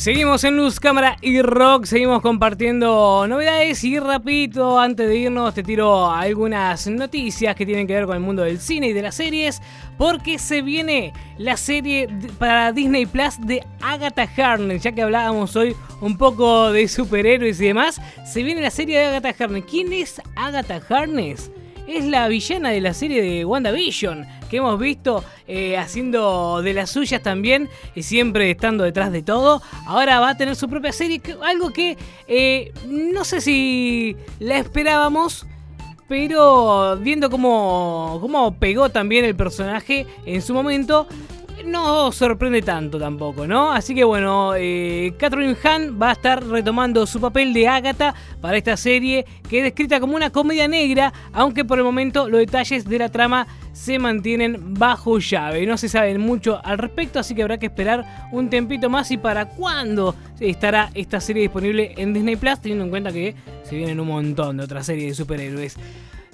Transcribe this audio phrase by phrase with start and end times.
[0.00, 5.62] Seguimos en Luz, Cámara y Rock, seguimos compartiendo novedades y rapidito, antes de irnos te
[5.62, 9.16] tiro algunas noticias que tienen que ver con el mundo del cine y de las
[9.16, 9.60] series,
[9.98, 12.08] porque se viene la serie
[12.38, 17.66] para Disney Plus de Agatha Harkness, ya que hablábamos hoy un poco de superhéroes y
[17.66, 19.64] demás, se viene la serie de Agatha Harkness.
[19.68, 21.50] ¿Quién es Agatha Harkness?
[21.86, 26.90] Es la villana de la serie de WandaVision que hemos visto eh, haciendo de las
[26.90, 29.62] suyas también y siempre estando detrás de todo.
[29.86, 35.46] Ahora va a tener su propia serie, algo que eh, no sé si la esperábamos.
[36.08, 41.06] Pero viendo cómo, cómo pegó también el personaje en su momento,
[41.64, 43.72] no sorprende tanto tampoco, ¿no?
[43.72, 48.56] Así que bueno, eh, Catherine Hahn va a estar retomando su papel de Agatha para
[48.56, 52.84] esta serie que es descrita como una comedia negra, aunque por el momento los detalles
[52.84, 55.66] de la trama se mantienen bajo llave.
[55.66, 59.16] No se sabe mucho al respecto, así que habrá que esperar un tempito más y
[59.16, 64.00] para cuándo estará esta serie disponible en Disney Plus, teniendo en cuenta que se vienen
[64.00, 65.76] un montón de otras series de superhéroes.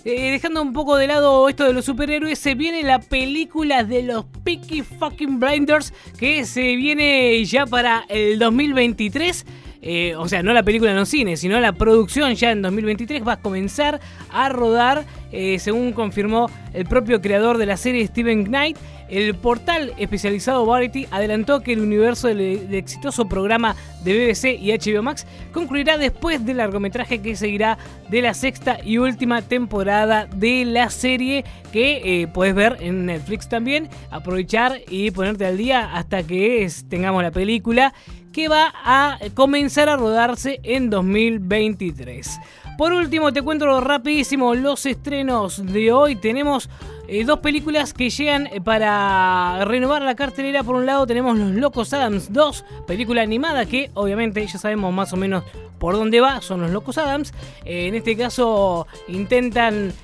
[0.09, 4.05] Eh, dejando un poco de lado esto de los superhéroes, se viene la película de
[4.05, 9.45] los Peaky Fucking Blinders que se viene ya para el 2023.
[9.89, 13.25] Eh, o sea, no la película en los cines, sino la producción ya en 2023
[13.25, 14.01] va a comenzar
[14.33, 18.77] a rodar, eh, según confirmó el propio creador de la serie Steven Knight.
[19.09, 25.05] El portal especializado Variety adelantó que el universo del, exitoso programa de BBC y HBO
[25.05, 27.78] Max concluirá después del largometraje que seguirá
[28.09, 33.48] de la sexta y última temporada de la serie que eh, puedes ver en Netflix
[33.48, 33.89] también.
[34.11, 37.95] Aprovechar y ponerte al día hasta que tengamos la película
[38.37, 42.39] que va a comenzar a rodarse en 2023.
[42.77, 46.17] Por último, te cuento rapidísimo los estrenos de hoy.
[46.17, 46.69] Tenemos
[47.09, 50.62] eh, dos películas que llegan eh, para renovar la cartelera.
[50.62, 55.15] Por un lado tenemos Los Locos Adams 2, película animada que obviamente ya sabemos más
[55.15, 55.43] o menos
[55.78, 57.33] por dónde va, son Los Locos Adams.
[57.65, 59.94] Eh, en este caso intentan,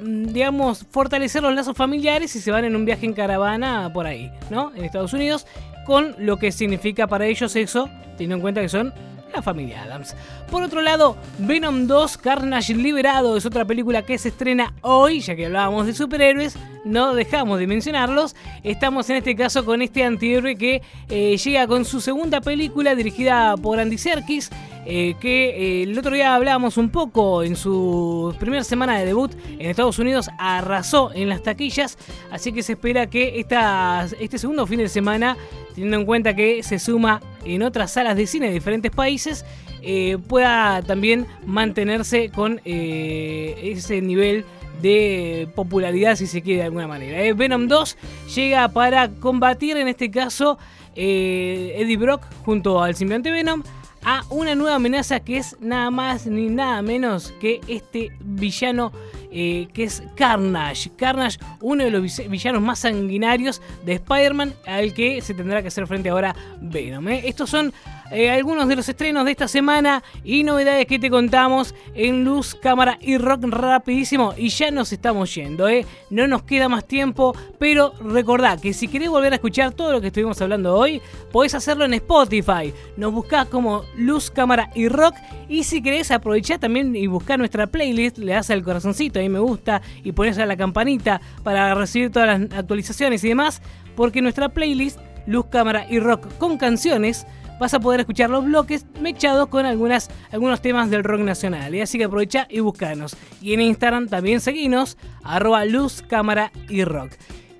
[0.00, 4.32] digamos, fortalecer los lazos familiares y se van en un viaje en caravana por ahí,
[4.48, 4.72] ¿no?
[4.74, 5.46] En Estados Unidos
[5.86, 8.92] con lo que significa para ellos eso, teniendo en cuenta que son
[9.32, 10.14] la familia Adams.
[10.50, 15.36] Por otro lado, Venom 2 Carnage Liberado es otra película que se estrena hoy, ya
[15.36, 18.34] que hablábamos de superhéroes, no dejamos de mencionarlos.
[18.62, 23.56] Estamos en este caso con este antihéroe que eh, llega con su segunda película dirigida
[23.56, 24.50] por Andy Serkis.
[24.88, 29.32] Eh, que eh, el otro día hablábamos un poco en su primera semana de debut
[29.58, 31.98] en Estados Unidos, arrasó en las taquillas,
[32.30, 35.36] así que se espera que esta, este segundo fin de semana,
[35.76, 39.44] teniendo en cuenta que se suma en otras salas de cine de diferentes países,
[39.82, 44.44] eh, pueda también mantenerse con ese nivel
[44.82, 47.32] de popularidad si se quiere de alguna manera.
[47.34, 47.96] Venom 2
[48.34, 50.58] llega para combatir en este caso
[50.96, 53.62] Eddie Brock junto al simbionte Venom
[54.06, 58.92] a una nueva amenaza que es nada más ni nada menos que este villano
[59.38, 60.90] eh, que es Carnage.
[60.96, 65.86] Carnage, uno de los villanos más sanguinarios de Spider-Man, al que se tendrá que hacer
[65.86, 67.06] frente ahora Venom.
[67.08, 67.20] ¿eh?
[67.26, 67.70] Estos son
[68.10, 72.54] eh, algunos de los estrenos de esta semana y novedades que te contamos en Luz,
[72.54, 74.34] Cámara y Rock rapidísimo.
[74.36, 75.86] Y ya nos estamos yendo, ¿eh?
[76.10, 80.00] No nos queda más tiempo, pero recordá que si querés volver a escuchar todo lo
[80.00, 81.00] que estuvimos hablando hoy,
[81.32, 82.72] podés hacerlo en Spotify.
[82.96, 85.14] Nos buscás como Luz, Cámara y Rock.
[85.48, 89.38] Y si querés aprovechar también y buscar nuestra playlist, le das al corazoncito, ahí me
[89.38, 93.62] gusta, y pones a la campanita para recibir todas las actualizaciones y demás,
[93.94, 97.26] porque nuestra playlist, Luz, Cámara y Rock con canciones,
[97.58, 101.80] vas a poder escuchar los bloques mechados con algunas, algunos temas del rock nacional.
[101.80, 103.16] Así que aprovecha y buscanos.
[103.40, 107.12] Y en Instagram también seguinos, arroba luz, cámara y rock.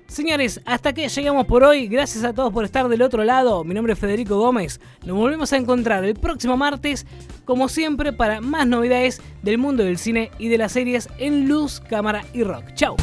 [0.07, 1.87] Señores, hasta que llegamos por hoy.
[1.87, 3.63] Gracias a todos por estar del otro lado.
[3.63, 4.79] Mi nombre es Federico Gómez.
[5.05, 7.05] Nos volvemos a encontrar el próximo martes,
[7.43, 11.81] como siempre, para más novedades del mundo del cine y de las series en luz,
[11.81, 12.73] cámara y rock.
[12.73, 12.95] Chao.